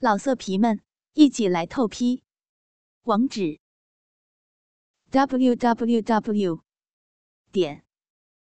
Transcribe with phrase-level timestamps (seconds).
[0.00, 0.80] 老色皮们，
[1.14, 2.22] 一起来透批！
[3.02, 3.58] 网址
[5.10, 6.62] ：w w w
[7.50, 7.84] 点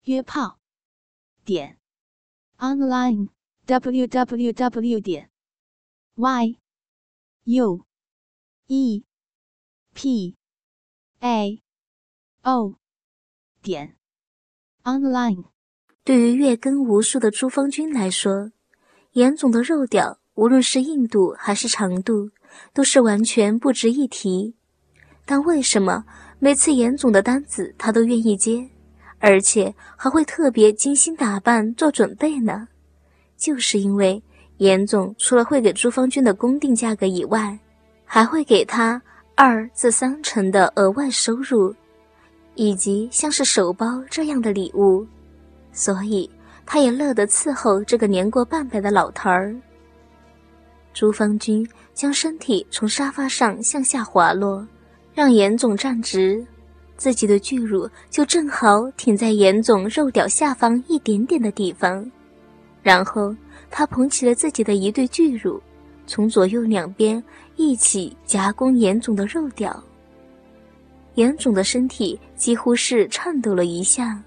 [0.02, 0.58] 约炮
[1.44, 1.78] 点
[2.56, 3.28] online
[3.66, 5.30] w w w 点
[6.16, 6.58] y
[7.44, 7.86] u
[8.66, 9.04] e
[9.94, 10.36] p
[11.20, 11.62] a
[12.42, 12.74] o
[13.62, 13.96] 点
[14.82, 15.44] online。
[16.02, 18.50] 对于月更无数的朱芳君来说，
[19.12, 20.18] 严总的肉屌。
[20.38, 22.30] 无论是硬度还是长度，
[22.72, 24.54] 都是完全不值一提。
[25.26, 26.04] 但为什么
[26.38, 28.64] 每次严总的单子他都愿意接，
[29.18, 32.68] 而且还会特别精心打扮做准备呢？
[33.36, 34.22] 就是因为
[34.58, 37.58] 严总除了会给朱芳君的公定价格以外，
[38.04, 39.02] 还会给他
[39.34, 41.74] 二至三成的额外收入，
[42.54, 45.04] 以及像是手包这样的礼物，
[45.72, 46.30] 所以
[46.64, 49.52] 他也乐得伺候这个年过半百的老头儿。
[50.92, 54.66] 朱芳君将身体从沙发上向下滑落，
[55.14, 56.44] 让严总站直，
[56.96, 62.10] 自己的巨乳就正好挺在严总肉屌下方一点点的地方。
[62.82, 63.34] 然后
[63.70, 65.60] 他捧起了自己的一对巨乳，
[66.06, 67.22] 从左右两边
[67.56, 69.80] 一起夹攻严总的肉屌。
[71.14, 74.20] 严总的身体几乎是颤抖了一下，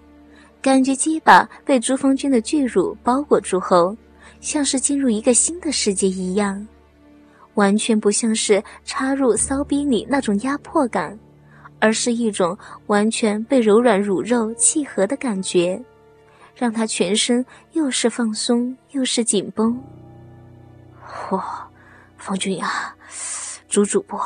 [0.61, 3.95] 感觉鸡巴被朱芳君的巨乳包裹住后。
[4.39, 6.67] 像是进入一个新的世界一样，
[7.55, 11.17] 完全不像是插入骚逼里那种压迫感，
[11.80, 15.83] 而是一种完全被柔软乳肉契合的感觉，
[16.55, 19.81] 让他全身又是放松又是紧绷。
[21.31, 21.67] 哇，
[22.17, 22.95] 方君呀，
[23.67, 24.22] 朱主播，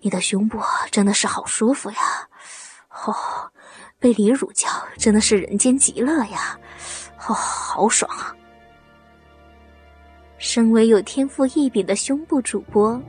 [0.00, 2.28] 你的胸部真的是好舒服呀！
[3.06, 3.14] 哦，
[3.98, 6.58] 被你乳胶真的是人间极乐呀！
[7.26, 8.34] 哦，好爽啊！
[10.44, 13.00] 身为有天赋异禀的胸部主播，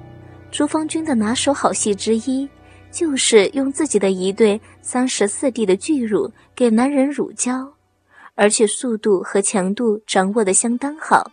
[0.52, 2.48] 朱芳君的拿手好戏之一，
[2.90, 7.70] 就是用自己的一对三十四 D 的巨乳给男人乳胶，
[8.36, 11.30] 而且速度和强度掌握的相当好，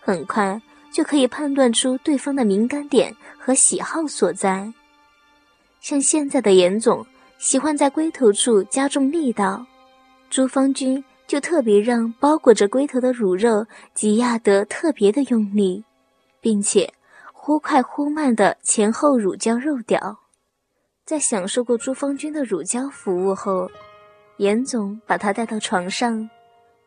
[0.00, 0.58] 很快
[0.90, 4.72] 就可以判断出对方的敏感点和喜好所在。
[5.82, 7.04] 像现在的严总
[7.36, 9.66] 喜欢在龟头处加重力道，
[10.30, 11.04] 朱芳君。
[11.28, 15.84] 就特别让包裹着龟头的乳肉挤压得特别的用力，
[16.40, 16.94] 并且
[17.34, 20.20] 忽快忽慢的前后乳胶肉屌。
[21.04, 23.70] 在享受过朱芳君的乳胶服务后，
[24.38, 26.28] 严总把她带到床上，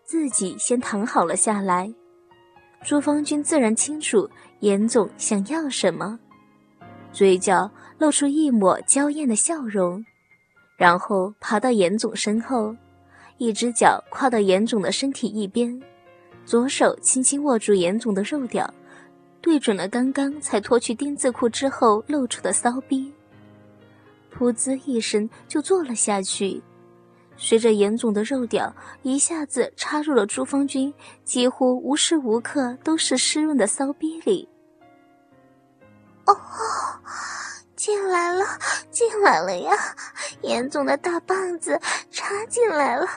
[0.04, 1.94] 自己先躺好了下来。
[2.84, 4.28] 朱芳君自然清楚
[4.62, 6.20] 严总想要什么，
[7.14, 7.70] 嘴角
[8.00, 10.04] 露出一抹娇艳的笑容，
[10.78, 12.76] 然后爬到严总身后。
[13.38, 15.82] 一只脚跨到严总的身体一边，
[16.46, 18.72] 左手轻轻握住严总的肉屌，
[19.42, 23.12] 对准了刚刚才脱去丁字裤之后露出的骚逼，
[24.38, 26.62] 噗呲一声就坐了下去。
[27.38, 28.72] 随着严总的肉屌
[29.02, 30.94] 一下子插入了朱芳君
[31.24, 34.48] 几乎无时无刻都是湿润的骚逼里。
[36.28, 36.38] 哦，
[37.82, 38.46] 进来了，
[38.92, 39.76] 进来了呀！
[40.44, 41.82] 严总的大棒子
[42.12, 43.08] 插进来了，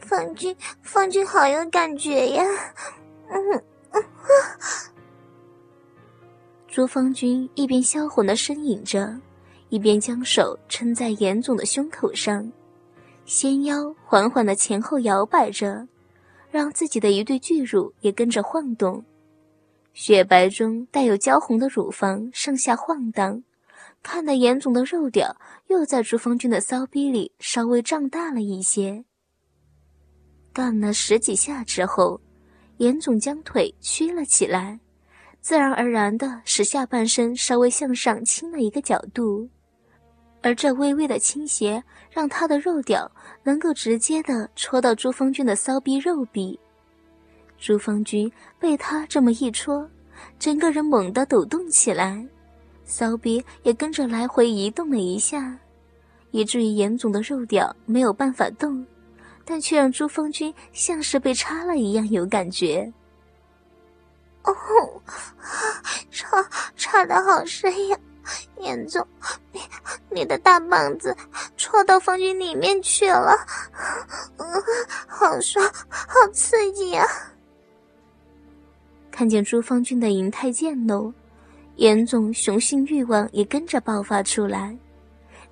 [0.00, 2.44] 方君，方君好有感觉呀！
[3.30, 3.62] 嗯
[3.92, 4.04] 嗯。
[6.66, 9.16] 朱方君一边销魂的呻吟着，
[9.68, 12.50] 一边将手撑在严总的胸口上，
[13.26, 15.86] 纤腰缓缓的前后摇摆着，
[16.50, 19.04] 让自己的一对巨乳也跟着晃动，
[19.98, 23.42] 雪白中带有焦红的乳房上下晃荡。
[24.02, 25.34] 看得严总的肉屌
[25.68, 29.02] 又在朱芳君的骚逼里稍微胀大了一些。
[30.52, 32.20] 干了十几下之后，
[32.76, 34.78] 严总将腿屈了起来，
[35.40, 39.48] 自然而然的使下半身稍微向上倾了一个角度，
[40.42, 43.10] 而这微微的倾斜让他的肉屌
[43.42, 46.60] 能够直接的戳到朱芳君的骚逼肉壁。
[47.58, 49.88] 朱芳君被他这么一戳，
[50.38, 52.24] 整个人猛地抖动起来。
[52.84, 55.58] 骚逼也跟着来回移动了一下，
[56.30, 58.86] 以至于严总的肉屌没有办法动，
[59.44, 62.92] 但却让朱峰君像是被插了一样有感觉。
[64.44, 64.54] 哦，
[66.12, 67.98] 插插的好深呀！
[68.60, 69.06] 严总，
[69.52, 69.60] 你
[70.10, 71.16] 你的大棒子
[71.56, 73.36] 戳到方君里面去了，
[74.36, 74.46] 嗯，
[75.08, 77.04] 好爽，好刺激呀！
[79.16, 81.10] 看见朱方君的银态渐露。
[81.76, 84.76] 严总雄性欲望也跟着爆发出来，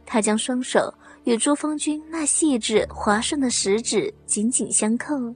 [0.05, 0.93] 他将双手
[1.25, 5.35] 与朱芳君那细致滑顺的食指紧紧相扣，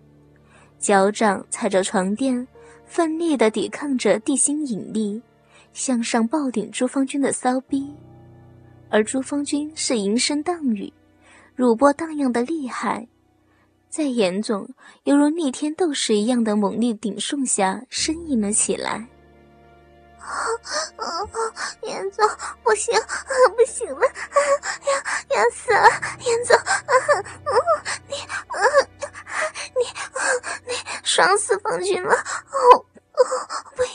[0.78, 2.46] 脚掌踩着床垫，
[2.84, 5.22] 奋力的抵抗着地心引力，
[5.72, 7.90] 向上抱顶朱芳君的骚逼，
[8.90, 10.92] 而朱芳君是银声荡语，
[11.54, 13.08] 乳波荡漾的厉害，
[13.88, 14.68] 在严总
[15.04, 19.08] 犹如逆天斗士一样的猛力顶送下，呻吟了起来。
[21.82, 22.28] 严总，
[22.62, 22.94] 不行，
[23.56, 24.00] 不行了，
[24.84, 25.88] 要要死了！
[26.20, 26.56] 严总，
[28.08, 28.14] 你，
[29.74, 29.86] 你，
[30.66, 32.12] 你爽死方君了！
[32.12, 32.84] 哦哦，
[33.74, 33.88] 不要！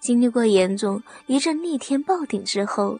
[0.00, 2.98] 经历过严总一阵逆天暴顶之后，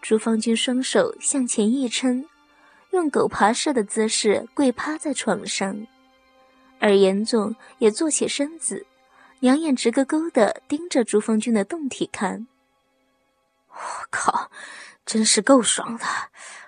[0.00, 2.26] 朱方君双手向前一撑，
[2.94, 5.86] 用狗爬式的姿势跪趴在床上，
[6.78, 8.86] 而严总也坐起身子。
[9.40, 12.46] 两眼直勾勾的盯着朱峰君的胴体看，
[13.68, 13.76] 我
[14.10, 14.50] 靠，
[15.04, 16.04] 真是够爽的！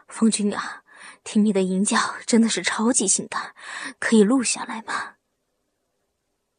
[0.09, 0.83] 峰君啊，
[1.25, 1.97] 听你的吟叫
[2.27, 3.55] 真的是超级性感，
[3.99, 5.15] 可以录下来吗？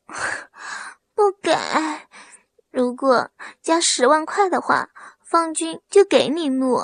[1.13, 1.55] 不给，
[2.71, 3.29] 如果
[3.61, 4.89] 加十万块的话，
[5.23, 6.79] 方君就给你录。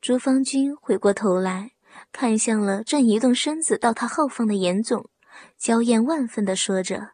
[0.00, 1.72] 朱方君回过头来
[2.12, 5.10] 看向了正移动身子到他后方的严总，
[5.56, 7.10] 娇艳万分的说着。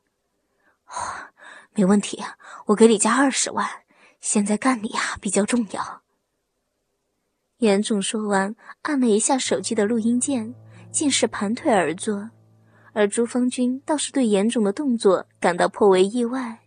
[1.75, 2.23] 没问题，
[2.67, 3.67] 我给你加二十万。
[4.21, 6.03] 现在干你啊比较重要。
[7.59, 10.55] 严总说完，按了一下手机的录音键，
[10.91, 12.31] 竟是盘腿而坐。
[12.93, 16.61] 而朱芳君倒是对严总的动作感到颇为意外。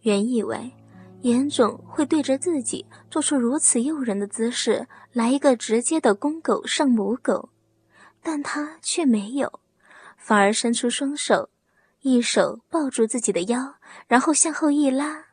[0.00, 0.72] 原以为
[1.22, 7.48] 严总会对着自己做出如此诱人的姿势，来一个直接的公狗上母狗，
[8.20, 9.60] 但他却没有，
[10.16, 11.48] 反而伸出双手。
[12.00, 13.76] 一手抱住自己的腰，
[14.08, 15.26] 然后向后一拉。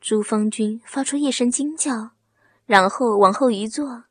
[0.00, 2.10] 朱方君发出一声惊叫，
[2.66, 4.02] 然后往后一坐，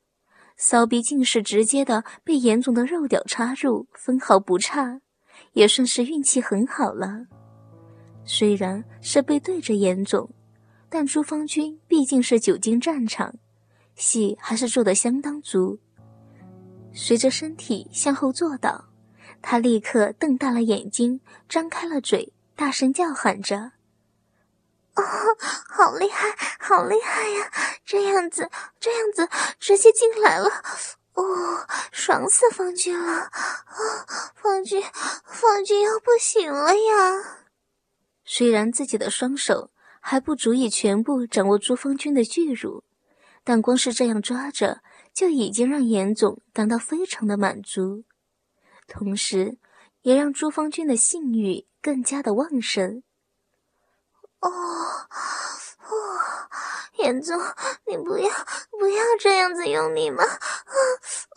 [0.56, 5.02] 骚逼竟是直接的被严总的肉屌插入，分毫不差，
[5.52, 7.26] 也算是运气很好了。
[8.24, 10.34] 虽然是背对着严总，
[10.96, 13.34] 但朱方君毕竟是久经战场，
[13.96, 15.80] 戏还是做得相当足。
[16.94, 18.86] 随着身体向后坐倒。
[19.42, 21.20] 他立刻瞪大了眼睛，
[21.50, 23.72] 张开了嘴，大声叫喊着
[24.94, 25.04] ：“哦，
[25.68, 27.52] 好厉害，好厉害呀！
[27.84, 29.28] 这样子，这样子，
[29.60, 30.48] 直接进来了！
[31.16, 33.14] 哦，爽死方军了！
[33.24, 33.32] 啊，
[34.36, 34.80] 方军，
[35.26, 37.40] 方军要不行了呀！”
[38.24, 39.72] 虽然自己的双手
[40.06, 42.84] 还不足以全部掌握朱方军的巨乳，
[43.46, 44.82] 但光是这样抓着，
[45.14, 48.04] 就已经让严总感到非常的满足。
[48.86, 49.58] 同时，
[50.02, 53.02] 也让朱芳君的性欲更加的旺盛。
[54.42, 55.90] 哦，哦，
[56.98, 57.40] 严总，
[57.88, 58.30] 你不要
[58.78, 60.26] 不要这样子用力嘛！
[60.26, 60.36] 啊，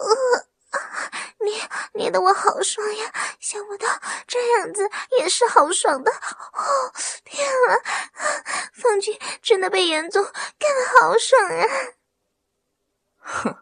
[0.00, 0.78] 呃，
[1.38, 1.52] 你
[1.94, 3.14] 你的我好爽呀！
[3.38, 3.86] 想不到
[4.26, 4.90] 这样子
[5.20, 6.10] 也是好爽的。
[6.10, 6.92] 哦，
[7.24, 7.70] 天啊，
[8.88, 11.66] 方君真的被严总干的好爽啊！
[13.18, 13.58] 哼。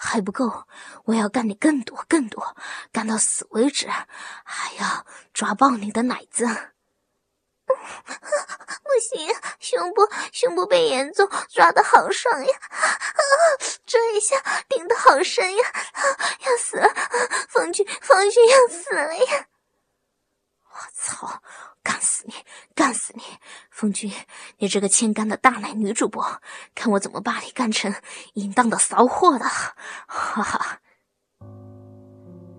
[0.00, 0.64] 还不够，
[1.06, 2.56] 我要干你更多更多，
[2.92, 5.04] 干到死为止，还要
[5.34, 6.46] 抓爆你的奶子！
[7.66, 12.58] 不行，胸部胸部被严总抓的好爽呀！
[12.70, 13.20] 啊
[13.84, 15.64] 这一下顶的好深呀！
[16.46, 16.88] 要死了，
[17.48, 19.48] 方军方军要死了呀！
[20.70, 21.42] 我操！
[21.98, 22.34] 干死你！
[22.76, 23.22] 干死你！
[23.70, 24.12] 风君，
[24.58, 26.24] 你这个欠干的大奶女主播，
[26.72, 27.92] 看我怎么把你干成
[28.34, 29.44] 淫荡的骚货的！
[29.44, 30.80] 哈哈。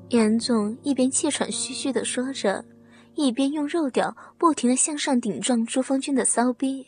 [0.10, 2.66] 严总一边气喘吁吁的说着，
[3.16, 6.88] 一边用肉屌不停的向上顶撞朱芳君的骚逼。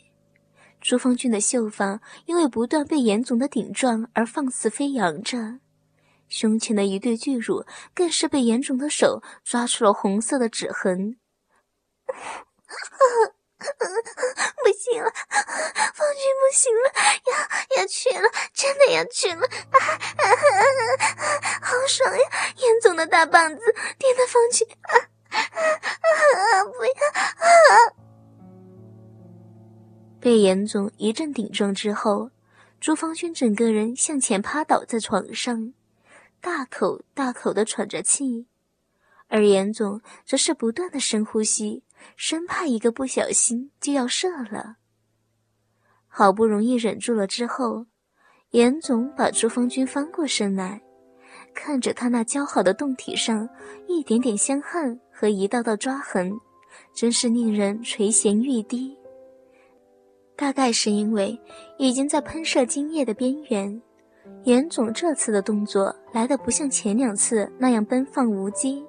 [0.82, 5.60] 朱芳君的秀发因为不断被严总的顶撞而放肆飞扬着，
[6.28, 11.16] 胸前的一对巨乳更是被严总的手抓出了红色的指痕。
[14.62, 15.10] 不行了，
[15.94, 16.92] 方君不行了，
[17.30, 17.32] 要
[17.76, 19.46] 要去了，真的要去了！
[19.46, 19.78] 啊
[20.18, 20.24] 啊！
[21.62, 22.24] 好爽呀，
[22.56, 23.60] 严总的大棒子
[23.98, 24.98] 顶的方君啊
[25.30, 26.64] 啊！
[26.64, 27.94] 不要啊！
[30.20, 32.30] 被严总一阵顶撞之后，
[32.80, 35.72] 朱方君整个人向前趴倒在床上，
[36.40, 38.48] 大口大口的喘着气，
[39.32, 41.82] 而严总则是不断的深呼吸。
[42.16, 44.76] 生怕一个不小心就要射了，
[46.06, 47.86] 好不容易忍住了之后，
[48.50, 50.82] 严总把朱芳君翻过身来，
[51.54, 53.48] 看着他那姣好的胴体上
[53.88, 56.32] 一点点香汗和一道道抓痕，
[56.92, 58.98] 真是令人垂涎欲滴。
[60.36, 61.40] 大概是因为
[61.78, 63.80] 已经在喷射精液的边缘，
[64.42, 68.84] 严总这次的动作来的不像前两次那样奔放无羁。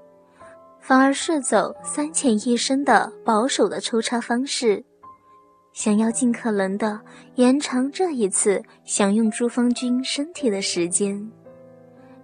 [0.85, 4.83] 反而是走三浅一深的保守的抽插方式，
[5.71, 6.99] 想要尽可能的
[7.35, 11.31] 延长这一次享用朱芳君身体的时间。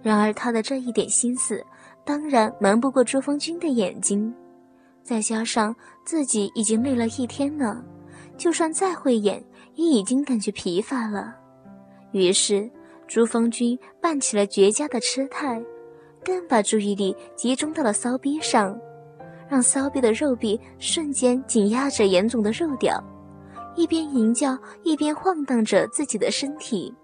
[0.02, 1.64] 然而他的这一点心思，
[2.04, 4.32] 当然瞒不过朱芳君的眼睛。
[5.02, 5.74] 再加上
[6.04, 7.82] 自己已经累了一天了，
[8.36, 9.42] 就算再会演，
[9.74, 11.34] 也已经感觉疲乏了。
[12.12, 12.70] 于是
[13.08, 15.62] 朱芳君扮起了绝佳的痴态。
[16.24, 18.78] 更把注意力集中到了骚逼上，
[19.48, 23.02] 让骚逼的肉壁瞬间紧压着严总的肉屌，
[23.76, 26.94] 一边吟叫一边晃荡着自己的身体，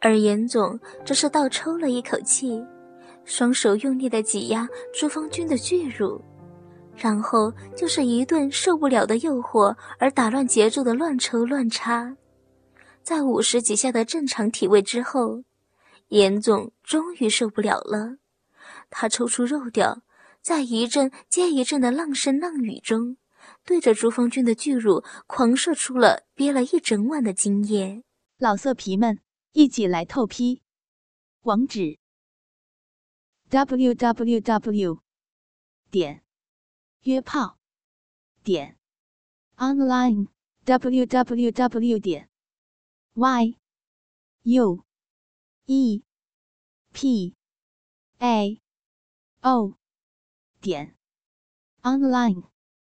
[0.00, 2.62] 而严总则是倒抽了一口气，
[3.24, 6.20] 双手用力的挤压朱芳君的巨乳，
[6.94, 12.14] 然后就是一顿受不了的诱惑而打乱节奏的乱抽乱插，
[13.02, 15.42] 在五十几下的正常体位之后，
[16.08, 18.16] 严总终于受不了了。
[18.90, 20.02] 他抽出肉屌，
[20.40, 23.16] 在一阵接一阵的浪声浪语中，
[23.64, 28.04] 对着朱芳君的巨乳狂射出了憋了一整晚的精液。
[28.38, 29.20] 老色皮们，
[29.52, 30.62] 一起来透批！
[31.42, 31.98] 网址
[33.48, 35.02] ：w w w
[35.90, 36.22] 点
[37.02, 37.58] 约炮
[38.42, 38.76] 点
[39.56, 40.26] online
[40.64, 42.28] w w w 点
[43.14, 43.56] y
[44.42, 44.84] u
[45.66, 46.02] e
[46.92, 47.34] p
[48.18, 48.60] a。
[49.46, 49.76] 哦，
[50.60, 50.96] 点
[51.82, 52.55] ，online。